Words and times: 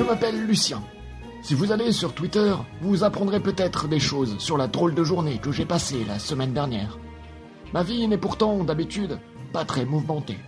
Je 0.00 0.04
m'appelle 0.06 0.46
Lucien. 0.46 0.82
Si 1.42 1.52
vous 1.52 1.72
allez 1.72 1.92
sur 1.92 2.14
Twitter, 2.14 2.54
vous 2.80 3.04
apprendrez 3.04 3.38
peut-être 3.38 3.86
des 3.86 4.00
choses 4.00 4.38
sur 4.38 4.56
la 4.56 4.66
drôle 4.66 4.94
de 4.94 5.04
journée 5.04 5.36
que 5.36 5.52
j'ai 5.52 5.66
passée 5.66 6.06
la 6.08 6.18
semaine 6.18 6.54
dernière. 6.54 6.96
Ma 7.74 7.82
vie 7.82 8.08
n'est 8.08 8.16
pourtant, 8.16 8.64
d'habitude, 8.64 9.18
pas 9.52 9.66
très 9.66 9.84
mouvementée. 9.84 10.38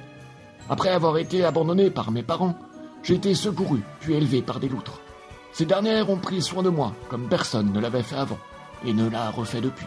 Après 0.70 0.88
avoir 0.88 1.18
été 1.18 1.44
abandonné 1.44 1.90
par 1.90 2.12
mes 2.12 2.22
parents, 2.22 2.56
j'ai 3.02 3.16
été 3.16 3.34
secouru 3.34 3.82
puis 4.00 4.14
élevé 4.14 4.40
par 4.40 4.58
des 4.58 4.70
loutres. 4.70 5.02
Ces 5.52 5.66
dernières 5.66 6.08
ont 6.08 6.16
pris 6.16 6.40
soin 6.40 6.62
de 6.62 6.70
moi 6.70 6.94
comme 7.10 7.28
personne 7.28 7.74
ne 7.74 7.80
l'avait 7.80 8.02
fait 8.02 8.16
avant 8.16 8.38
et 8.86 8.94
ne 8.94 9.06
l'a 9.06 9.30
refait 9.30 9.60
depuis. 9.60 9.84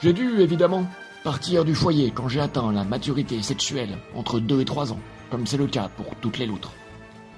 J'ai 0.00 0.12
dû, 0.12 0.40
évidemment, 0.40 0.84
partir 1.22 1.64
du 1.64 1.76
foyer 1.76 2.10
quand 2.10 2.26
j'ai 2.26 2.40
atteint 2.40 2.72
la 2.72 2.82
maturité 2.82 3.40
sexuelle 3.40 3.98
entre 4.16 4.40
2 4.40 4.62
et 4.62 4.64
3 4.64 4.92
ans, 4.92 5.00
comme 5.30 5.46
c'est 5.46 5.58
le 5.58 5.68
cas 5.68 5.88
pour 5.96 6.12
toutes 6.16 6.38
les 6.38 6.46
loutres. 6.46 6.72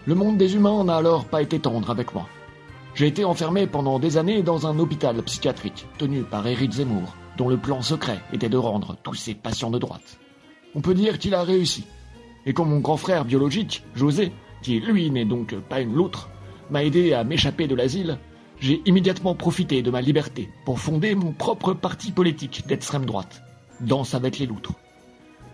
Le 0.04 0.16
monde 0.16 0.36
des 0.36 0.56
humains 0.56 0.82
n'a 0.82 0.96
alors 0.96 1.26
pas 1.26 1.42
été 1.42 1.60
tendre 1.60 1.90
avec 1.90 2.12
moi. 2.12 2.26
J'ai 2.94 3.06
été 3.06 3.24
enfermé 3.24 3.68
pendant 3.68 4.00
des 4.00 4.18
années 4.18 4.42
dans 4.42 4.66
un 4.66 4.80
hôpital 4.80 5.22
psychiatrique 5.22 5.86
tenu 5.96 6.22
par 6.22 6.44
Eric 6.44 6.72
Zemmour, 6.72 7.14
dont 7.36 7.48
le 7.48 7.56
plan 7.56 7.82
secret 7.82 8.18
était 8.32 8.48
de 8.48 8.56
rendre 8.56 8.96
tous 9.04 9.14
ses 9.14 9.34
patients 9.34 9.70
de 9.70 9.78
droite. 9.78 10.18
On 10.74 10.80
peut 10.80 10.94
dire 10.94 11.20
qu'il 11.20 11.36
a 11.36 11.44
réussi. 11.44 11.84
Et 12.46 12.52
comme 12.52 12.70
mon 12.70 12.80
grand 12.80 12.96
frère 12.96 13.24
biologique, 13.24 13.84
José, 13.94 14.32
qui 14.60 14.80
lui 14.80 15.08
n'est 15.08 15.24
donc 15.24 15.54
pas 15.54 15.80
une 15.80 15.94
loutre, 15.94 16.30
m'a 16.68 16.82
aidé 16.82 17.12
à 17.12 17.22
m'échapper 17.22 17.68
de 17.68 17.76
l'asile, 17.76 18.18
j'ai 18.58 18.82
immédiatement 18.86 19.36
profité 19.36 19.82
de 19.82 19.90
ma 19.92 20.00
liberté 20.00 20.48
pour 20.64 20.80
fonder 20.80 21.14
mon 21.14 21.30
propre 21.30 21.74
parti 21.74 22.10
politique 22.10 22.66
d'extrême 22.66 23.06
droite, 23.06 23.42
Danse 23.80 24.14
avec 24.14 24.40
les 24.40 24.46
loutres. 24.46 24.74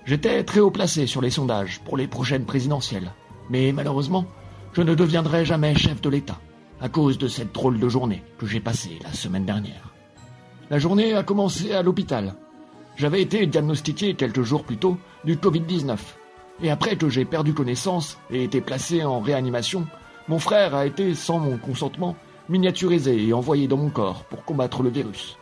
J'étais 0.07 0.43
très 0.43 0.61
haut 0.61 0.71
placé 0.71 1.07
sur 1.07 1.21
les 1.21 1.31
sondages 1.31 1.81
pour 1.85 1.99
les 1.99 2.07
prochaines 2.07 2.47
présidentielles, 2.47 3.13
mais 3.51 3.73
malheureusement, 3.73 4.25
je 4.73 4.83
ne 4.83 4.95
deviendrai 4.95 5.45
jamais 5.45 5.75
chef 5.75 6.01
de 6.01 6.09
l'État 6.09 6.39
à 6.81 6.89
cause 6.89 7.19
de 7.19 7.29
cette 7.29 7.53
drôle 7.53 7.79
de 7.79 7.89
journée 7.89 8.23
que 8.39 8.47
j'ai 8.47 8.61
passée 8.61 8.99
la 9.03 9.13
semaine 9.13 9.45
dernière. 9.45 9.93
La 10.71 10.79
journée 10.79 11.15
a 11.15 11.23
commencé 11.23 11.73
à 11.73 11.83
l'hôpital. 11.83 12.35
J'avais 12.97 13.23
été 13.23 13.47
diagnostiqué 13.47 14.15
quelques 14.15 14.43
jours 14.43 14.65
plus 14.65 14.77
tôt 14.77 14.99
du 15.25 15.37
Covid-19. 15.37 15.97
Et 16.63 16.71
après 16.71 16.97
que 16.97 17.09
j'ai 17.09 17.25
perdu 17.25 17.55
connaissance 17.55 18.19
et 18.31 18.45
été 18.45 18.61
placé 18.61 19.05
en 19.05 19.21
réanimation, 19.21 19.87
mon 20.29 20.39
frère 20.39 20.75
a 20.75 20.87
été, 20.87 21.15
sans 21.15 21.39
mon 21.39 21.57
consentement, 21.57 22.17
miniaturisé 22.49 23.27
et 23.27 23.33
envoyé 23.33 23.69
dans 23.69 23.77
mon 23.77 23.91
corps 23.91 24.25
pour 24.25 24.45
combattre 24.45 24.83
le 24.83 24.91
virus. 24.91 25.39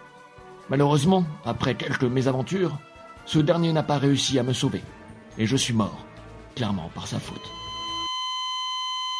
Malheureusement, 0.68 1.24
après 1.44 1.74
quelques 1.74 2.04
mésaventures, 2.04 2.78
ce 3.24 3.38
dernier 3.38 3.72
n'a 3.72 3.82
pas 3.82 3.98
réussi 3.98 4.38
à 4.38 4.42
me 4.42 4.52
sauver. 4.52 4.82
Et 5.38 5.46
je 5.46 5.56
suis 5.56 5.74
mort, 5.74 6.04
clairement 6.54 6.90
par 6.94 7.06
sa 7.06 7.18
faute. 7.18 7.50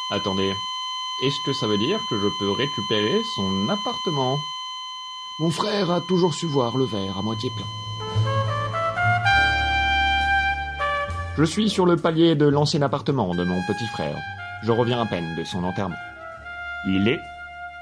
Attendez, 0.09 0.53
est-ce 1.21 1.35
que 1.45 1.51
ça 1.51 1.67
veut 1.67 1.77
dire 1.77 1.99
que 2.09 2.17
je 2.17 2.27
peux 2.39 2.51
récupérer 2.51 3.21
son 3.35 3.67
appartement? 3.67 4.37
Mon 5.39 5.49
frère 5.49 5.91
a 5.91 5.99
toujours 5.99 6.33
su 6.33 6.45
voir 6.45 6.77
le 6.77 6.85
verre 6.85 7.17
à 7.17 7.21
moitié 7.21 7.49
plein. 7.57 7.65
Je 11.37 11.43
suis 11.43 11.69
sur 11.69 11.85
le 11.85 11.97
palier 11.97 12.35
de 12.35 12.45
l'ancien 12.45 12.81
appartement 12.83 13.35
de 13.35 13.43
mon 13.43 13.61
petit 13.67 13.85
frère. 13.87 14.15
Je 14.63 14.71
reviens 14.71 15.01
à 15.01 15.05
peine 15.05 15.35
de 15.35 15.43
son 15.43 15.65
enterrement. 15.65 15.97
Il 16.87 17.09
est 17.09 17.19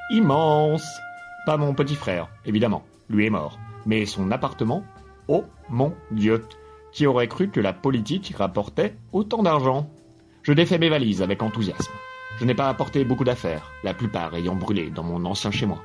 immense. 0.10 1.00
Pas 1.45 1.58
mon 1.58 1.76
petit 1.76 1.95
frère, 1.95 2.28
évidemment. 2.44 2.84
Lui 3.08 3.28
est 3.28 3.30
mort. 3.30 3.60
Mais 3.86 4.08
son 4.08 4.32
appartement, 4.32 4.84
oh 5.28 5.45
mon 5.70 5.94
Dieu. 6.10 6.44
Qui 6.92 7.06
aurait 7.06 7.28
cru 7.28 7.50
que 7.50 7.60
la 7.60 7.72
politique 7.72 8.34
rapportait 8.36 8.95
autant 9.14 9.44
d'argent? 9.44 9.88
Je 10.42 10.54
défais 10.54 10.80
mes 10.80 10.89
valises 10.89 11.22
avec 11.22 11.44
enthousiasme. 11.44 11.94
Je 12.39 12.45
n'ai 12.45 12.55
pas 12.55 12.69
apporté 12.69 13.05
beaucoup 13.05 13.23
d'affaires, 13.23 13.72
la 13.83 13.94
plupart 13.94 14.36
ayant 14.36 14.55
brûlé 14.55 14.89
dans 14.89 15.03
mon 15.03 15.23
ancien 15.25 15.52
chez 15.52 15.66
moi. 15.66 15.83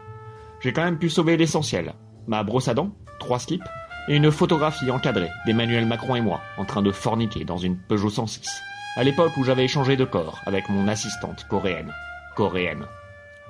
J'ai 0.61 0.73
quand 0.73 0.85
même 0.85 0.99
pu 0.99 1.09
sauver 1.09 1.37
l'essentiel. 1.37 1.95
Ma 2.27 2.43
brosse 2.43 2.69
à 2.69 2.75
dents, 2.75 2.95
trois 3.19 3.39
slips, 3.39 3.69
et 4.09 4.17
une 4.17 4.31
photographie 4.31 4.91
encadrée 4.91 5.31
d'Emmanuel 5.47 5.87
Macron 5.87 6.17
et 6.17 6.21
moi 6.21 6.41
en 6.59 6.65
train 6.65 6.83
de 6.83 6.91
forniquer 6.91 7.45
dans 7.45 7.59
une 7.59 7.77
Peugeot 7.77 8.11
106 8.11 8.63
à 8.97 9.05
l'époque 9.05 9.37
où 9.37 9.45
j'avais 9.45 9.65
échangé 9.65 9.97
de 9.97 10.05
corps 10.05 10.41
avec 10.47 10.69
mon 10.69 10.89
assistante 10.89 11.47
coréenne. 11.49 11.95
Coréenne. 12.35 12.87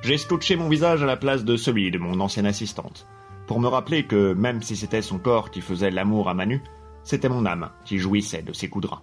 J'ai 0.02 0.18
scotché 0.18 0.56
mon 0.56 0.68
visage 0.68 1.02
à 1.02 1.06
la 1.06 1.16
place 1.16 1.44
de 1.44 1.56
celui 1.56 1.90
de 1.90 1.98
mon 1.98 2.20
ancienne 2.20 2.46
assistante, 2.46 3.06
pour 3.46 3.60
me 3.60 3.68
rappeler 3.68 4.04
que 4.04 4.32
même 4.32 4.62
si 4.62 4.76
c'était 4.76 5.02
son 5.02 5.18
corps 5.18 5.50
qui 5.50 5.60
faisait 5.60 5.90
l'amour 5.90 6.28
à 6.28 6.34
Manu, 6.34 6.62
c'était 7.02 7.28
mon 7.28 7.46
âme 7.46 7.70
qui 7.84 7.98
jouissait 7.98 8.42
de 8.42 8.52
ses 8.52 8.68
coups 8.68 8.88
de. 8.88 8.94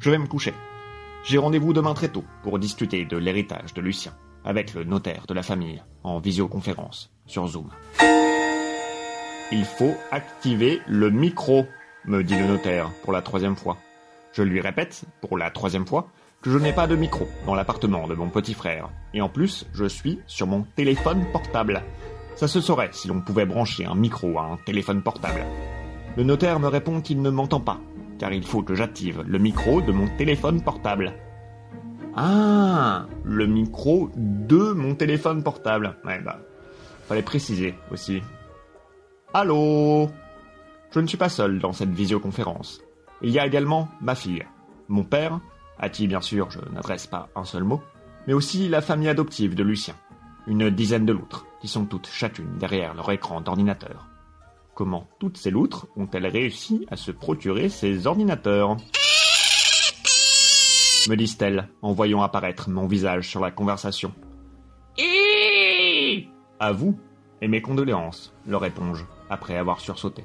Je 0.00 0.10
vais 0.10 0.18
me 0.18 0.26
coucher. 0.26 0.54
J'ai 1.24 1.38
rendez-vous 1.38 1.72
demain 1.72 1.94
très 1.94 2.08
tôt 2.08 2.24
pour 2.42 2.58
discuter 2.58 3.04
de 3.04 3.16
l'héritage 3.16 3.74
de 3.74 3.80
Lucien, 3.80 4.12
avec 4.44 4.74
le 4.74 4.82
notaire 4.82 5.24
de 5.28 5.34
la 5.34 5.44
famille, 5.44 5.80
en 6.02 6.18
visioconférence, 6.18 7.12
sur 7.26 7.46
Zoom. 7.46 7.70
Il 9.52 9.64
faut 9.64 9.94
activer 10.10 10.80
le 10.88 11.10
micro, 11.10 11.64
me 12.06 12.24
dit 12.24 12.36
le 12.36 12.46
notaire 12.46 12.90
pour 13.04 13.12
la 13.12 13.22
troisième 13.22 13.54
fois. 13.54 13.76
Je 14.32 14.42
lui 14.42 14.60
répète, 14.60 15.04
pour 15.20 15.38
la 15.38 15.50
troisième 15.50 15.86
fois, 15.86 16.08
que 16.40 16.50
je 16.50 16.58
n'ai 16.58 16.72
pas 16.72 16.88
de 16.88 16.96
micro 16.96 17.28
dans 17.46 17.54
l'appartement 17.54 18.08
de 18.08 18.14
mon 18.14 18.28
petit 18.28 18.54
frère. 18.54 18.88
Et 19.14 19.20
en 19.20 19.28
plus, 19.28 19.66
je 19.72 19.84
suis 19.84 20.18
sur 20.26 20.48
mon 20.48 20.62
téléphone 20.74 21.24
portable. 21.32 21.84
Ça 22.34 22.48
se 22.48 22.60
saurait 22.60 22.90
si 22.92 23.06
l'on 23.06 23.20
pouvait 23.20 23.46
brancher 23.46 23.84
un 23.84 23.94
micro 23.94 24.40
à 24.40 24.46
un 24.46 24.56
téléphone 24.66 25.02
portable. 25.02 25.44
Le 26.16 26.24
notaire 26.24 26.58
me 26.58 26.66
répond 26.66 27.00
qu'il 27.00 27.22
ne 27.22 27.30
m'entend 27.30 27.60
pas, 27.60 27.78
car 28.22 28.32
il 28.32 28.44
faut 28.44 28.62
que 28.62 28.76
j'active 28.76 29.24
le 29.26 29.40
micro 29.40 29.82
de 29.82 29.90
mon 29.90 30.06
téléphone 30.16 30.62
portable. 30.62 31.12
Ah, 32.14 33.06
le 33.24 33.48
micro 33.48 34.10
de 34.14 34.72
mon 34.74 34.94
téléphone 34.94 35.42
portable. 35.42 35.96
Ouais, 36.04 36.20
bah, 36.20 36.38
fallait 37.08 37.22
préciser 37.22 37.74
aussi. 37.90 38.22
Allô? 39.34 40.08
Je 40.92 41.00
ne 41.00 41.06
suis 41.08 41.18
pas 41.18 41.30
seul 41.30 41.58
dans 41.58 41.72
cette 41.72 41.90
visioconférence. 41.90 42.80
Il 43.22 43.30
y 43.30 43.40
a 43.40 43.46
également 43.46 43.88
ma 44.00 44.14
fille, 44.14 44.46
mon 44.86 45.02
père, 45.02 45.40
à 45.80 45.88
qui 45.88 46.06
bien 46.06 46.20
sûr 46.20 46.48
je 46.48 46.60
n'adresse 46.72 47.08
pas 47.08 47.28
un 47.34 47.44
seul 47.44 47.64
mot, 47.64 47.82
mais 48.28 48.34
aussi 48.34 48.68
la 48.68 48.82
famille 48.82 49.08
adoptive 49.08 49.56
de 49.56 49.64
Lucien, 49.64 49.96
une 50.46 50.70
dizaine 50.70 51.06
de 51.06 51.12
loutres, 51.12 51.44
qui 51.60 51.66
sont 51.66 51.86
toutes 51.86 52.06
chacune 52.06 52.56
derrière 52.56 52.94
leur 52.94 53.10
écran 53.10 53.40
d'ordinateur. 53.40 54.11
Comment 54.74 55.06
toutes 55.18 55.36
ces 55.36 55.50
loutres 55.50 55.86
ont-elles 55.96 56.26
réussi 56.26 56.86
à 56.90 56.96
se 56.96 57.10
procurer 57.10 57.68
ces 57.68 58.06
ordinateurs 58.06 58.76
me 61.08 61.16
disent-elles 61.16 61.68
en 61.82 61.92
voyant 61.92 62.22
apparaître 62.22 62.70
mon 62.70 62.86
visage 62.86 63.28
sur 63.28 63.40
la 63.40 63.50
conversation. 63.50 64.12
À 66.60 66.72
vous 66.72 66.96
et 67.40 67.48
mes 67.48 67.60
condoléances, 67.60 68.32
leur 68.46 68.60
réponds-je, 68.60 69.04
après 69.28 69.56
avoir 69.56 69.80
sursauté. 69.80 70.24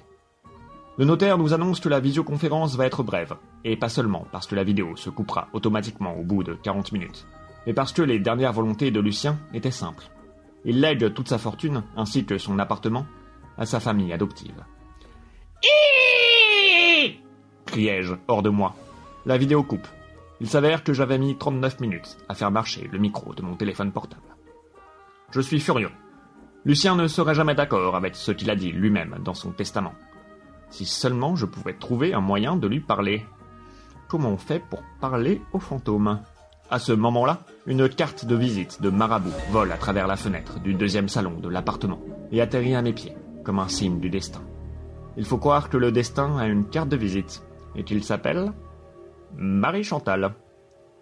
Le 0.97 1.06
notaire 1.06 1.38
nous 1.38 1.53
annonce 1.53 1.80
que 1.80 1.90
la 1.90 2.00
visioconférence 2.00 2.75
va 2.75 2.86
être 2.86 3.03
brève, 3.03 3.36
et 3.63 3.75
pas 3.75 3.90
seulement 3.90 4.25
parce 4.31 4.47
que 4.47 4.56
la 4.56 4.63
vidéo 4.63 4.96
se 4.96 5.09
coupera 5.09 5.47
automatiquement 5.53 6.16
au 6.16 6.24
bout 6.24 6.44
de 6.44 6.53
40 6.53 6.91
minutes, 6.91 7.28
mais 7.66 7.74
parce 7.74 7.91
que 7.91 8.02
les 8.02 8.19
dernières 8.19 8.53
volontés 8.53 8.91
de 8.91 9.00
Lucien 9.00 9.40
étaient 9.53 9.72
simples. 9.72 10.09
Il 10.66 10.81
lègue 10.81 11.13
toute 11.13 11.30
sa 11.30 11.38
fortune, 11.38 11.84
ainsi 11.96 12.25
que 12.25 12.38
son 12.38 12.59
appartement, 12.59 13.06
à 13.57 13.66
sa 13.66 13.79
famille 13.79 14.13
adoptive. 14.13 14.63
criai-je 17.66 18.16
hors 18.28 18.41
de 18.41 18.50
moi. 18.50 18.75
La 19.25 19.38
vidéo 19.38 19.62
coupe. 19.62 19.88
Il 20.40 20.50
s'avère 20.50 20.84
que 20.84 20.94
j'avais 20.94 21.19
mis 21.19 21.38
39 21.38 21.79
minutes 21.79 22.18
à 22.28 22.34
faire 22.34 22.50
marcher 22.50 22.90
le 22.91 22.97
micro 22.97 23.34
de 23.35 23.41
mon 23.41 23.56
téléphone 23.56 23.91
portable. 23.91 24.35
Je 25.31 25.41
suis 25.41 25.59
furieux. 25.59 25.91
Lucien 26.66 26.95
ne 26.95 27.07
serait 27.07 27.35
jamais 27.35 27.56
d'accord 27.56 27.95
avec 27.95 28.16
ce 28.16 28.31
qu'il 28.31 28.50
a 28.50 28.56
dit 28.56 28.72
lui-même 28.72 29.18
dans 29.23 29.34
son 29.34 29.51
testament. 29.51 29.94
Si 30.69 30.85
seulement 30.85 31.35
je 31.35 31.45
pouvais 31.45 31.74
trouver 31.74 32.13
un 32.13 32.19
moyen 32.19 32.56
de 32.56 32.68
lui 32.68 32.79
parler. 32.79 33.25
Comment 34.07 34.29
on 34.29 34.38
fait 34.38 34.63
pour 34.69 34.81
parler 35.00 35.41
aux 35.53 35.59
fantômes? 35.59 36.19
À 36.69 36.79
ce 36.79 36.91
moment-là, 36.91 37.39
une 37.66 37.88
carte 37.88 38.25
de 38.25 38.36
visite 38.36 38.81
de 38.81 38.89
marabout 38.89 39.31
vole 39.51 39.71
à 39.71 39.77
travers 39.77 40.07
la 40.07 40.18
fenêtre 40.18 40.59
du 40.59 40.74
deuxième 40.74 41.09
salon 41.09 41.39
de 41.39 41.48
l'appartement 41.48 42.01
et 42.31 42.42
atterrit 42.42 42.75
à 42.75 42.81
mes 42.81 42.94
pieds, 42.94 43.15
comme 43.47 43.59
un 43.59 43.69
signe 43.69 44.01
du 44.01 44.09
destin. 44.09 44.41
Il 45.15 45.23
faut 45.23 45.38
croire 45.38 45.69
que 45.69 45.77
le 45.77 45.94
destin 45.94 46.38
a 46.38 46.47
une 46.47 46.65
carte 46.65 46.89
de 46.89 46.97
visite 46.97 47.44
et 47.77 47.85
qu'il 47.85 48.03
s'appelle 48.03 48.51
Marie 49.38 49.85
Chantal. 49.85 50.35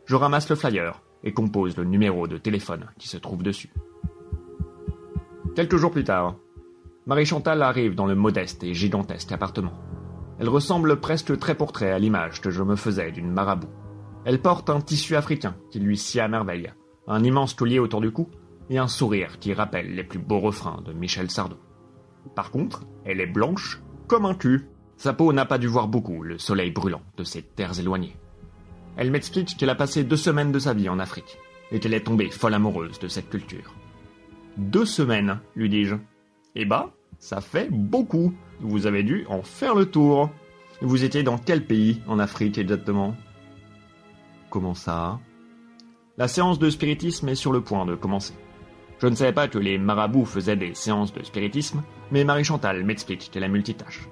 Je 0.05 0.15
ramasse 0.15 0.47
le 0.47 0.55
flyer 0.55 1.01
et 1.23 1.33
compose 1.33 1.75
le 1.75 1.85
numéro 1.85 2.27
de 2.27 2.37
téléphone 2.37 2.85
qui 2.99 3.07
se 3.07 3.17
trouve 3.17 3.41
dessus. 3.41 3.73
Quelques 5.55 5.77
jours 5.77 5.89
plus 5.89 6.03
tard, 6.03 6.35
Marie 7.07 7.25
Chantal 7.25 7.63
arrive 7.63 7.95
dans 7.95 8.05
le 8.05 8.13
modeste 8.13 8.63
et 8.63 8.75
gigantesque 8.75 9.31
appartement. 9.31 9.73
Elle 10.37 10.49
ressemble 10.49 10.99
presque 10.99 11.39
très 11.39 11.55
pour 11.55 11.71
trait 11.71 11.91
à 11.91 11.97
l'image 11.97 12.41
que 12.41 12.51
je 12.51 12.61
me 12.61 12.75
faisais 12.75 13.11
d'une 13.11 13.31
marabout. 13.31 13.73
Elle 14.23 14.39
porte 14.39 14.69
un 14.69 14.81
tissu 14.81 15.15
africain 15.15 15.55
qui 15.71 15.79
lui 15.79 15.97
sied 15.97 16.21
à 16.21 16.27
merveille, 16.27 16.71
un 17.07 17.23
immense 17.23 17.55
collier 17.55 17.79
autour 17.79 18.01
du 18.01 18.11
cou 18.11 18.29
et 18.69 18.77
un 18.77 18.87
sourire 18.87 19.39
qui 19.39 19.51
rappelle 19.51 19.95
les 19.95 20.03
plus 20.03 20.19
beaux 20.19 20.39
refrains 20.39 20.83
de 20.85 20.93
Michel 20.93 21.31
Sardou. 21.31 21.57
Par 22.33 22.51
contre, 22.51 22.83
elle 23.05 23.21
est 23.21 23.27
blanche 23.27 23.81
comme 24.07 24.25
un 24.25 24.35
cul. 24.35 24.67
Sa 24.97 25.13
peau 25.13 25.33
n'a 25.33 25.45
pas 25.45 25.57
dû 25.57 25.67
voir 25.67 25.87
beaucoup 25.87 26.23
le 26.23 26.37
soleil 26.37 26.71
brûlant 26.71 27.01
de 27.17 27.23
ces 27.23 27.41
terres 27.41 27.79
éloignées. 27.79 28.15
Elle 28.97 29.11
m'explique 29.11 29.57
qu'elle 29.57 29.69
a 29.69 29.75
passé 29.75 30.03
deux 30.03 30.17
semaines 30.17 30.51
de 30.51 30.59
sa 30.59 30.73
vie 30.73 30.89
en 30.89 30.99
Afrique, 30.99 31.37
et 31.71 31.79
qu'elle 31.79 31.93
est 31.93 32.05
tombée 32.05 32.29
folle 32.29 32.53
amoureuse 32.53 32.99
de 32.99 33.07
cette 33.07 33.29
culture. 33.29 33.75
Deux 34.57 34.85
semaines, 34.85 35.39
lui 35.55 35.69
dis-je. 35.69 35.95
Eh 36.55 36.63
bah, 36.63 36.93
ça 37.19 37.41
fait 37.41 37.69
beaucoup. 37.69 38.33
Vous 38.61 38.87
avez 38.87 39.03
dû 39.03 39.25
en 39.27 39.41
faire 39.41 39.75
le 39.75 39.85
tour. 39.85 40.29
Vous 40.81 41.03
étiez 41.03 41.23
dans 41.23 41.37
quel 41.37 41.65
pays 41.65 42.01
en 42.07 42.19
Afrique 42.19 42.57
exactement? 42.57 43.15
Comment 44.49 44.73
ça? 44.73 45.19
La 46.17 46.29
séance 46.29 46.59
de 46.59 46.69
spiritisme 46.69 47.27
est 47.27 47.35
sur 47.35 47.51
le 47.51 47.61
point 47.61 47.85
de 47.85 47.95
commencer. 47.95 48.33
Je 48.99 49.07
ne 49.07 49.15
savais 49.15 49.33
pas 49.33 49.49
que 49.49 49.57
les 49.57 49.77
marabouts 49.77 50.23
faisaient 50.23 50.55
des 50.55 50.73
séances 50.73 51.11
de 51.13 51.23
spiritisme, 51.23 51.83
mais 52.11 52.23
Marie-Chantal 52.23 52.83
m'explique 52.83 53.29
qu'elle 53.31 53.43
est 53.43 53.49
multitâche. 53.49 54.07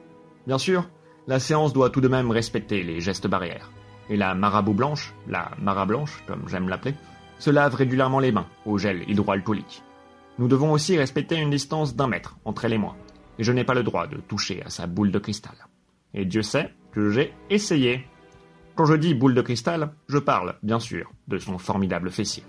Bien 0.48 0.58
sûr, 0.58 0.90
la 1.28 1.40
séance 1.40 1.74
doit 1.74 1.90
tout 1.90 2.02
de 2.02 2.08
même 2.08 2.32
respecter 2.32 2.84
les 2.84 3.00
gestes 3.00 3.28
barrières. 3.28 3.72
Et 4.10 4.18
la 4.18 4.36
marabout 4.36 4.74
blanche, 4.74 5.14
la 5.28 5.52
mara 5.62 5.86
blanche, 5.86 6.24
comme 6.28 6.48
j'aime 6.50 6.68
l'appeler, 6.68 6.96
se 7.40 7.50
lave 7.50 7.76
régulièrement 7.76 8.20
les 8.20 8.32
mains 8.32 8.48
au 8.66 8.78
gel 8.78 9.10
hydroalcoolique. 9.10 9.84
Nous 10.40 10.48
devons 10.48 10.72
aussi 10.72 10.98
respecter 10.98 11.38
une 11.38 11.50
distance 11.50 11.96
d'un 11.96 12.08
mètre 12.08 12.38
entre 12.44 12.66
elle 12.66 12.74
et 12.74 12.78
moi, 12.78 12.96
et 13.40 13.44
je 13.44 13.52
n'ai 13.52 13.64
pas 13.64 13.74
le 13.74 13.84
droit 13.84 14.08
de 14.08 14.18
toucher 14.18 14.62
à 14.66 14.70
sa 14.70 14.88
boule 14.88 15.12
de 15.12 15.20
cristal. 15.20 15.56
Et 16.14 16.26
Dieu 16.26 16.42
sait 16.42 16.74
que 16.92 17.10
j'ai 17.10 17.34
essayé. 17.50 18.06
Quand 18.76 18.86
je 18.86 18.96
dis 18.96 19.14
boule 19.14 19.36
de 19.36 19.42
cristal, 19.42 19.94
je 20.08 20.18
parle, 20.18 20.56
bien 20.64 20.80
sûr, 20.80 21.12
de 21.28 21.38
son 21.38 21.58
formidable 21.58 22.12
fessier. 22.12 22.44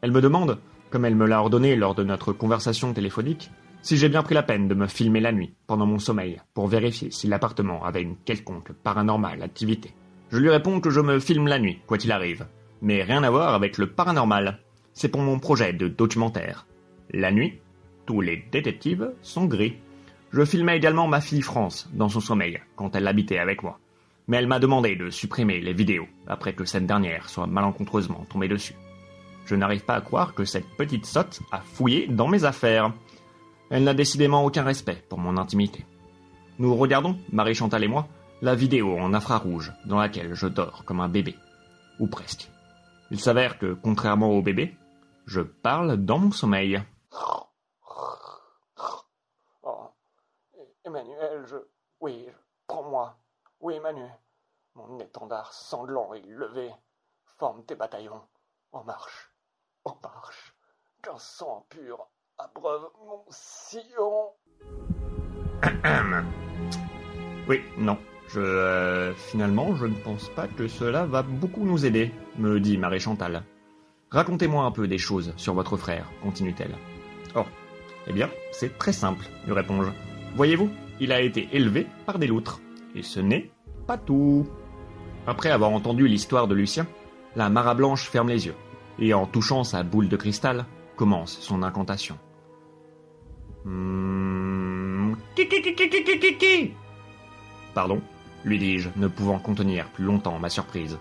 Elle 0.00 0.12
me 0.12 0.20
demande, 0.20 0.58
comme 0.90 1.04
elle 1.04 1.14
me 1.14 1.26
l'a 1.26 1.40
ordonné 1.40 1.76
lors 1.76 1.94
de 1.94 2.04
notre 2.04 2.32
conversation 2.32 2.92
téléphonique, 2.92 3.50
si 3.82 3.96
j'ai 3.96 4.08
bien 4.08 4.22
pris 4.22 4.34
la 4.34 4.42
peine 4.42 4.68
de 4.68 4.74
me 4.74 4.86
filmer 4.86 5.20
la 5.20 5.32
nuit, 5.32 5.54
pendant 5.66 5.86
mon 5.86 5.98
sommeil, 5.98 6.40
pour 6.54 6.68
vérifier 6.68 7.10
si 7.10 7.26
l'appartement 7.26 7.84
avait 7.84 8.02
une 8.02 8.16
quelconque 8.16 8.72
paranormale 8.72 9.42
activité. 9.42 9.92
Je 10.30 10.38
lui 10.38 10.48
réponds 10.48 10.80
que 10.80 10.90
je 10.90 11.00
me 11.00 11.20
filme 11.20 11.48
la 11.48 11.58
nuit, 11.58 11.80
quoi 11.86 11.98
qu'il 11.98 12.12
arrive, 12.12 12.46
mais 12.80 13.02
rien 13.02 13.22
à 13.22 13.30
voir 13.30 13.54
avec 13.54 13.76
le 13.76 13.88
paranormal. 13.88 14.58
C'est 14.94 15.08
pour 15.08 15.20
mon 15.20 15.38
projet 15.38 15.72
de 15.72 15.88
documentaire. 15.88 16.66
La 17.10 17.30
nuit, 17.30 17.58
tous 18.06 18.20
les 18.20 18.44
détectives 18.50 19.12
sont 19.20 19.44
gris. 19.44 19.76
Je 20.32 20.44
filmais 20.44 20.76
également 20.76 21.08
ma 21.08 21.20
fille 21.20 21.42
France 21.42 21.90
dans 21.92 22.08
son 22.08 22.20
sommeil 22.20 22.60
quand 22.76 22.96
elle 22.96 23.06
habitait 23.06 23.38
avec 23.38 23.62
moi 23.62 23.78
mais 24.28 24.36
elle 24.36 24.46
m'a 24.46 24.58
demandé 24.58 24.96
de 24.96 25.10
supprimer 25.10 25.60
les 25.60 25.72
vidéos 25.72 26.06
après 26.26 26.52
que 26.52 26.64
cette 26.64 26.86
dernière 26.86 27.28
soit 27.28 27.46
malencontreusement 27.46 28.24
tombée 28.30 28.48
dessus. 28.48 28.74
Je 29.46 29.54
n'arrive 29.54 29.84
pas 29.84 29.96
à 29.96 30.00
croire 30.00 30.34
que 30.34 30.44
cette 30.44 30.68
petite 30.76 31.06
sotte 31.06 31.40
a 31.50 31.60
fouillé 31.60 32.06
dans 32.06 32.28
mes 32.28 32.44
affaires. 32.44 32.92
Elle 33.74 33.84
n'a 33.84 33.94
décidément 33.94 34.44
aucun 34.44 34.64
respect 34.64 35.02
pour 35.08 35.18
mon 35.18 35.38
intimité. 35.38 35.86
Nous 36.58 36.76
regardons, 36.76 37.18
Marie 37.32 37.54
Chantal 37.54 37.82
et 37.82 37.88
moi, 37.88 38.06
la 38.42 38.54
vidéo 38.54 38.98
en 38.98 39.14
infrarouge 39.14 39.72
dans 39.86 39.98
laquelle 39.98 40.34
je 40.34 40.46
dors 40.46 40.84
comme 40.84 41.00
un 41.00 41.08
bébé. 41.08 41.34
Ou 41.98 42.06
presque. 42.06 42.50
Il 43.10 43.18
s'avère 43.18 43.58
que, 43.58 43.72
contrairement 43.72 44.28
au 44.28 44.42
bébé, 44.42 44.76
je 45.24 45.40
parle 45.40 45.96
dans 45.96 46.18
mon 46.18 46.32
sommeil. 46.32 46.82
Oh, 49.62 49.88
Emmanuel, 50.84 51.46
je... 51.46 51.56
Oui, 52.00 52.28
prends-moi. 52.66 53.16
Oui, 53.60 53.80
Manu, 53.80 54.04
mon 54.74 54.98
étendard 55.00 55.54
sanglant 55.54 56.12
et 56.12 56.20
levé, 56.20 56.70
forme 57.38 57.64
tes 57.64 57.74
bataillons. 57.74 58.20
En 58.72 58.84
marche, 58.84 59.32
en 59.86 59.96
marche, 60.02 60.54
qu'un 61.00 61.16
sang 61.16 61.64
pur 61.70 62.11
abreuve 62.38 62.88
mon 63.06 63.24
sillon. 63.28 64.30
oui, 67.48 67.60
non. 67.78 67.98
Je, 68.28 68.40
euh, 68.40 69.12
finalement, 69.14 69.74
je 69.74 69.86
ne 69.86 69.94
pense 69.94 70.30
pas 70.30 70.48
que 70.48 70.66
cela 70.66 71.04
va 71.04 71.22
beaucoup 71.22 71.64
nous 71.64 71.84
aider, 71.84 72.12
me 72.38 72.60
dit 72.60 72.78
Marie 72.78 73.00
Chantal. 73.00 73.42
Racontez-moi 74.10 74.64
un 74.64 74.70
peu 74.70 74.88
des 74.88 74.98
choses 74.98 75.34
sur 75.36 75.54
votre 75.54 75.76
frère, 75.76 76.10
continue-t-elle. 76.22 76.76
Oh, 77.34 77.44
eh 78.06 78.12
bien, 78.12 78.30
c'est 78.52 78.78
très 78.78 78.92
simple, 78.92 79.26
lui 79.46 79.52
réponds-je. 79.52 79.90
Voyez-vous, 80.34 80.70
il 81.00 81.12
a 81.12 81.20
été 81.20 81.48
élevé 81.52 81.86
par 82.06 82.18
des 82.18 82.26
loutres. 82.26 82.60
Et 82.94 83.02
ce 83.02 83.20
n'est 83.20 83.50
pas 83.86 83.98
tout. 83.98 84.46
Après 85.26 85.50
avoir 85.50 85.70
entendu 85.70 86.08
l'histoire 86.08 86.48
de 86.48 86.54
Lucien, 86.54 86.86
la 87.36 87.48
Mara 87.48 87.74
Blanche 87.74 88.08
ferme 88.08 88.28
les 88.28 88.46
yeux, 88.46 88.54
et 88.98 89.14
en 89.14 89.26
touchant 89.26 89.64
sa 89.64 89.82
boule 89.82 90.08
de 90.08 90.16
cristal, 90.16 90.66
commence 90.96 91.38
son 91.38 91.62
incantation. 91.62 92.18
Hmm. 93.64 95.14
Pardon, 97.74 98.00
lui 98.44 98.58
dis-je, 98.58 98.88
ne 98.96 99.08
pouvant 99.08 99.38
contenir 99.38 99.88
plus 99.88 100.04
longtemps 100.04 100.38
ma 100.38 100.48
surprise. 100.48 100.98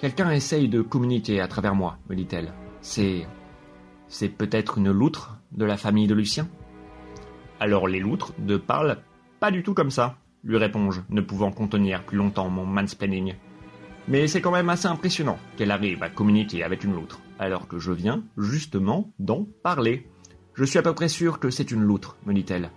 Quelqu'un 0.00 0.30
essaye 0.30 0.68
de 0.68 0.82
communiquer 0.82 1.40
à 1.40 1.48
travers 1.48 1.74
moi, 1.74 1.98
me 2.08 2.16
dit-elle. 2.16 2.52
C'est. 2.80 3.26
C'est 4.08 4.28
peut-être 4.28 4.78
une 4.78 4.90
loutre 4.90 5.38
de 5.52 5.64
la 5.64 5.76
famille 5.76 6.06
de 6.06 6.14
Lucien? 6.14 6.48
Alors 7.58 7.88
les 7.88 8.00
loutres 8.00 8.32
ne 8.38 8.56
parlent 8.56 8.98
pas 9.40 9.50
du 9.50 9.62
tout 9.62 9.74
comme 9.74 9.90
ça 9.90 10.16
lui 10.46 10.58
réponds-je, 10.58 11.00
ne 11.10 11.20
pouvant 11.20 11.50
contenir 11.50 12.04
plus 12.04 12.16
longtemps 12.16 12.48
mon 12.48 12.64
mansplaining. 12.64 13.34
Mais 14.08 14.28
c'est 14.28 14.40
quand 14.40 14.52
même 14.52 14.68
assez 14.68 14.86
impressionnant 14.86 15.38
qu'elle 15.56 15.72
arrive 15.72 16.02
à 16.02 16.10
communiquer 16.10 16.62
avec 16.62 16.84
une 16.84 16.94
loutre, 16.94 17.20
alors 17.38 17.66
que 17.66 17.78
je 17.78 17.90
viens, 17.90 18.22
justement, 18.38 19.12
d'en 19.18 19.46
parler. 19.62 20.08
Je 20.54 20.64
suis 20.64 20.78
à 20.78 20.82
peu 20.82 20.94
près 20.94 21.08
sûr 21.08 21.40
que 21.40 21.50
c'est 21.50 21.70
une 21.72 21.82
loutre, 21.82 22.16
me 22.24 22.32
dit-elle. 22.32 22.70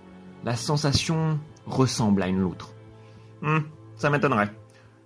La 0.43 0.55
sensation 0.55 1.39
ressemble 1.65 2.23
à 2.23 2.27
une 2.27 2.39
loutre. 2.39 2.73
Hum, 3.43 3.63
ça 3.95 4.09
m'étonnerait. 4.09 4.51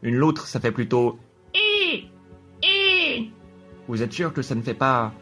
Une 0.02 0.16
loutre, 0.16 0.48
ça 0.48 0.60
fait 0.60 0.72
plutôt 0.72 1.20
Vous 3.88 4.02
êtes 4.02 4.14
sûr 4.14 4.34
que 4.34 4.42
ça 4.42 4.56
ne 4.56 4.62
fait 4.62 4.74
pas 4.74 5.14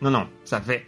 Non, 0.00 0.10
non, 0.10 0.28
ça 0.44 0.60
fait 0.60 0.86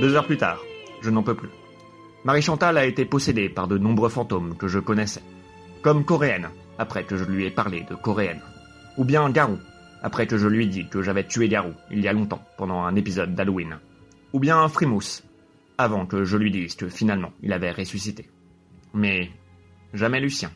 deux 0.00 0.14
heures 0.14 0.26
plus 0.26 0.36
tard, 0.36 0.62
je 1.00 1.10
n'en 1.10 1.22
peux 1.22 1.34
plus. 1.34 1.48
Marie 2.24 2.42
Chantal 2.42 2.76
a 2.76 2.84
été 2.84 3.04
possédée 3.04 3.48
par 3.48 3.68
de 3.68 3.78
nombreux 3.78 4.08
fantômes 4.08 4.56
que 4.56 4.68
je 4.68 4.78
connaissais, 4.78 5.22
comme 5.82 6.04
Coréenne, 6.04 6.48
après 6.78 7.04
que 7.04 7.16
je 7.16 7.24
lui 7.24 7.46
ai 7.46 7.50
parlé 7.50 7.86
de 7.88 7.94
Coréenne, 7.94 8.42
ou 8.98 9.04
bien 9.04 9.30
Garou, 9.30 9.58
après 10.02 10.26
que 10.26 10.36
je 10.36 10.48
lui 10.48 10.64
ai 10.64 10.66
dit 10.66 10.88
que 10.88 11.02
j'avais 11.02 11.26
tué 11.26 11.48
Garou 11.48 11.72
il 11.90 12.00
y 12.00 12.08
a 12.08 12.12
longtemps 12.12 12.44
pendant 12.58 12.82
un 12.82 12.94
épisode 12.96 13.34
d'Halloween, 13.34 13.78
ou 14.32 14.38
bien 14.40 14.68
Frimousse, 14.68 15.24
avant 15.78 16.04
que 16.04 16.24
je 16.24 16.36
lui 16.36 16.50
dise 16.50 16.74
que 16.74 16.88
finalement 16.88 17.32
il 17.42 17.52
avait 17.52 17.72
ressuscité. 17.72 18.28
Mais 18.92 19.30
jamais 19.94 20.20
Lucien. 20.20 20.50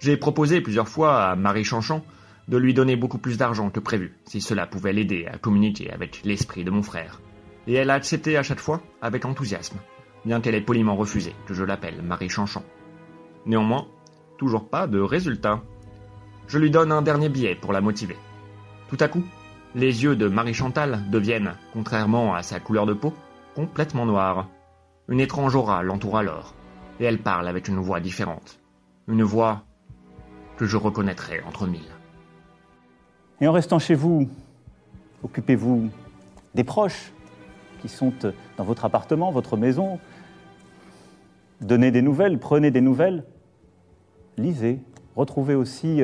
J'ai 0.00 0.16
proposé 0.16 0.60
plusieurs 0.60 0.88
fois 0.88 1.24
à 1.24 1.36
Marie 1.36 1.64
Chanchan 1.64 2.04
de 2.48 2.56
lui 2.56 2.74
donner 2.74 2.96
beaucoup 2.96 3.18
plus 3.18 3.36
d'argent 3.36 3.70
que 3.70 3.80
prévu, 3.80 4.14
si 4.24 4.40
cela 4.40 4.66
pouvait 4.66 4.92
l'aider 4.92 5.26
à 5.26 5.38
communiquer 5.38 5.90
avec 5.90 6.20
l'esprit 6.24 6.64
de 6.64 6.70
mon 6.70 6.82
frère. 6.82 7.20
Et 7.66 7.74
elle 7.74 7.90
a 7.90 7.94
accepté 7.94 8.36
à 8.36 8.42
chaque 8.42 8.60
fois 8.60 8.80
avec 9.02 9.24
enthousiasme, 9.24 9.78
bien 10.24 10.40
qu'elle 10.40 10.54
ait 10.54 10.60
poliment 10.60 10.96
refusé 10.96 11.34
que 11.46 11.54
je 11.54 11.64
l'appelle 11.64 12.02
Marie 12.02 12.28
Chanchan. 12.28 12.62
Néanmoins, 13.44 13.86
toujours 14.38 14.68
pas 14.68 14.86
de 14.86 15.00
résultat. 15.00 15.62
Je 16.46 16.58
lui 16.58 16.70
donne 16.70 16.92
un 16.92 17.02
dernier 17.02 17.28
billet 17.28 17.56
pour 17.56 17.72
la 17.72 17.80
motiver. 17.80 18.16
Tout 18.88 18.98
à 19.00 19.08
coup, 19.08 19.24
les 19.74 20.04
yeux 20.04 20.16
de 20.16 20.28
Marie 20.28 20.54
Chantal 20.54 21.02
deviennent, 21.10 21.54
contrairement 21.72 22.34
à 22.34 22.42
sa 22.42 22.60
couleur 22.60 22.86
de 22.86 22.94
peau, 22.94 23.12
complètement 23.54 24.06
noirs. 24.06 24.48
Une 25.08 25.20
étrange 25.20 25.54
aura 25.54 25.82
l'entoure 25.82 26.18
alors, 26.18 26.54
et 27.00 27.04
elle 27.04 27.18
parle 27.18 27.48
avec 27.48 27.68
une 27.68 27.78
voix 27.78 28.00
différente. 28.00 28.60
Une 29.08 29.22
voix 29.22 29.64
que 30.56 30.66
je 30.66 30.76
reconnaîtrai 30.76 31.42
entre 31.46 31.66
mille. 31.66 31.92
Et 33.40 33.48
en 33.48 33.52
restant 33.52 33.78
chez 33.78 33.94
vous, 33.94 34.28
occupez-vous 35.22 35.90
des 36.54 36.64
proches? 36.64 37.12
Qui 37.86 37.94
sont 37.94 38.12
dans 38.56 38.64
votre 38.64 38.84
appartement, 38.84 39.30
votre 39.30 39.56
maison. 39.56 40.00
Donnez 41.60 41.92
des 41.92 42.02
nouvelles, 42.02 42.38
prenez 42.38 42.70
des 42.72 42.80
nouvelles. 42.80 43.24
Lisez, 44.36 44.80
retrouvez 45.14 45.54
aussi 45.54 46.02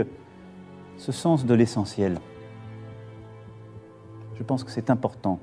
ce 0.96 1.12
sens 1.12 1.44
de 1.44 1.54
l'essentiel. 1.54 2.20
Je 4.36 4.42
pense 4.44 4.62
que 4.64 4.70
c'est 4.70 4.90
important 4.90 5.40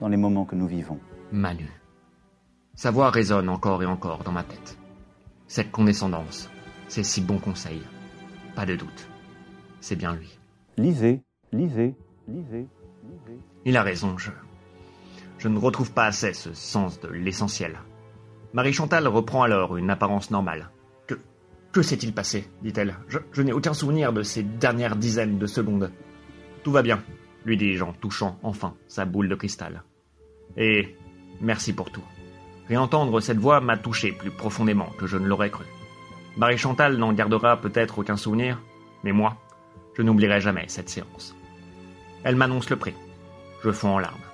dans 0.00 0.08
les 0.08 0.16
moments 0.16 0.44
que 0.44 0.54
nous 0.54 0.66
vivons. 0.66 0.98
Manu. 1.32 1.68
Sa 2.74 2.90
voix 2.90 3.10
résonne 3.10 3.48
encore 3.48 3.82
et 3.82 3.86
encore 3.86 4.22
dans 4.24 4.32
ma 4.32 4.44
tête. 4.44 4.78
Cette 5.48 5.72
condescendance, 5.72 6.48
ces 6.88 7.02
si 7.02 7.20
bons 7.20 7.38
conseils. 7.38 7.82
Pas 8.54 8.66
de 8.66 8.76
doute. 8.76 9.08
C'est 9.80 9.96
bien 9.96 10.14
lui. 10.14 10.38
Lisez, 10.78 11.22
lisez, 11.52 11.94
lisez, 12.28 12.68
lisez. 13.04 13.40
Il 13.64 13.76
a 13.76 13.82
raison, 13.82 14.16
je. 14.16 14.30
Je 15.42 15.48
ne 15.48 15.58
retrouve 15.58 15.90
pas 15.90 16.04
assez 16.04 16.34
ce 16.34 16.54
sens 16.54 17.00
de 17.00 17.08
l'essentiel. 17.08 17.80
Marie 18.52 18.72
Chantal 18.72 19.08
reprend 19.08 19.42
alors 19.42 19.76
une 19.76 19.90
apparence 19.90 20.30
normale. 20.30 20.70
Que. 21.08 21.18
Que 21.72 21.82
s'est-il 21.82 22.14
passé 22.14 22.48
dit-elle. 22.62 22.94
Je, 23.08 23.42
n'ai 23.42 23.52
aucun 23.52 23.74
souvenir 23.74 24.12
de 24.12 24.22
ces 24.22 24.44
dernières 24.44 24.94
dizaines 24.94 25.38
de 25.38 25.46
secondes. 25.48 25.90
Tout 26.62 26.70
va 26.70 26.82
bien, 26.82 27.02
lui 27.44 27.56
dis-je 27.56 27.82
en 27.82 27.92
touchant 27.92 28.38
enfin 28.44 28.76
sa 28.86 29.04
boule 29.04 29.28
de 29.28 29.34
cristal. 29.34 29.82
Et 30.56 30.96
merci 31.40 31.72
pour 31.72 31.90
tout. 31.90 32.04
Réentendre 32.68 33.20
cette 33.20 33.38
voix 33.38 33.60
m'a 33.60 33.76
touché 33.76 34.12
plus 34.12 34.30
profondément 34.30 34.90
que 34.96 35.08
je 35.08 35.16
ne 35.16 35.26
l'aurais 35.26 35.50
cru. 35.50 35.64
Marie 36.36 36.56
Chantal 36.56 36.98
n'en 36.98 37.12
gardera 37.12 37.60
peut-être 37.60 37.98
aucun 37.98 38.16
souvenir, 38.16 38.62
mais 39.02 39.10
moi, 39.10 39.38
je 39.96 40.02
n'oublierai 40.02 40.40
jamais 40.40 40.66
cette 40.68 40.88
séance. 40.88 41.34
Elle 42.22 42.36
m'annonce 42.36 42.70
le 42.70 42.76
prix. 42.76 42.94
Je 43.64 43.72
fonds 43.72 43.96
en 43.96 43.98
larmes. 43.98 44.31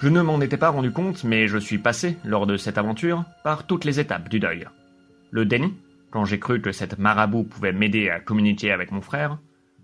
Je 0.00 0.08
ne 0.08 0.22
m'en 0.22 0.40
étais 0.40 0.56
pas 0.56 0.68
rendu 0.68 0.92
compte, 0.92 1.24
mais 1.24 1.48
je 1.48 1.58
suis 1.58 1.78
passé, 1.78 2.16
lors 2.24 2.46
de 2.46 2.56
cette 2.56 2.78
aventure, 2.78 3.24
par 3.42 3.66
toutes 3.66 3.84
les 3.84 3.98
étapes 3.98 4.28
du 4.28 4.38
deuil. 4.38 4.64
Le 5.32 5.44
déni, 5.44 5.74
quand 6.10 6.24
j'ai 6.24 6.38
cru 6.38 6.62
que 6.62 6.70
cette 6.70 6.98
marabout 6.98 7.42
pouvait 7.42 7.72
m'aider 7.72 8.08
à 8.08 8.20
communiquer 8.20 8.70
avec 8.70 8.92
mon 8.92 9.00
frère, 9.00 9.38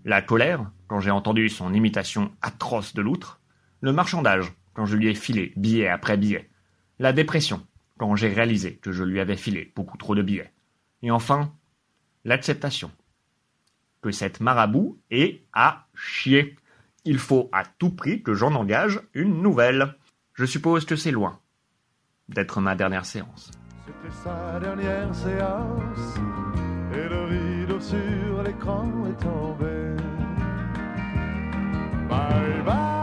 la 0.05 0.21
colère, 0.21 0.71
quand 0.87 1.01
j'ai 1.01 1.11
entendu 1.11 1.49
son 1.49 1.73
imitation 1.73 2.31
atroce 2.41 2.93
de 2.93 3.01
l'outre, 3.01 3.41
le 3.81 3.91
marchandage, 3.91 4.53
quand 4.73 4.85
je 4.85 4.95
lui 4.95 5.09
ai 5.09 5.15
filé 5.15 5.51
billet 5.57 5.89
après 5.89 6.15
billet, 6.15 6.49
la 6.97 7.11
dépression, 7.11 7.67
quand 7.97 8.15
j'ai 8.15 8.29
réalisé 8.29 8.77
que 8.77 8.93
je 8.93 9.03
lui 9.03 9.19
avais 9.19 9.35
filé 9.35 9.73
beaucoup 9.75 9.97
trop 9.97 10.15
de 10.15 10.21
billets, 10.21 10.53
et 11.01 11.11
enfin, 11.11 11.51
l'acceptation. 12.23 12.89
Que 14.01 14.11
cette 14.11 14.39
marabout 14.39 14.97
est 15.11 15.41
à 15.51 15.87
chier. 15.93 16.55
Il 17.03 17.19
faut 17.19 17.49
à 17.51 17.63
tout 17.65 17.89
prix 17.89 18.23
que 18.23 18.33
j'en 18.33 18.55
engage 18.55 19.01
une 19.13 19.41
nouvelle. 19.41 19.95
Je 20.35 20.45
suppose 20.45 20.85
que 20.85 20.97
c'est 20.97 21.11
loin 21.11 21.39
d'être 22.27 22.59
ma 22.59 22.75
dernière 22.75 23.05
séance. 23.05 23.51
C'était 23.85 24.15
sa 24.23 24.59
dernière 24.59 25.15
séance 25.15 26.17
et 26.93 27.07
le 27.07 27.23
rideau 27.23 27.79
sur 27.79 28.43
l'écran 28.43 28.91
est 29.09 29.23
tombé. 29.23 29.95
Bye 32.09 32.63
bye. 32.65 32.94